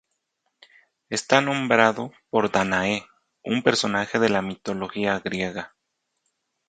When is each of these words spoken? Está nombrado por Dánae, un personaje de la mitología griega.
Está 1.11 1.41
nombrado 1.41 2.11
por 2.31 2.49
Dánae, 2.51 3.05
un 3.43 3.61
personaje 3.61 4.17
de 4.17 4.29
la 4.29 4.41
mitología 4.41 5.19
griega. 5.19 5.75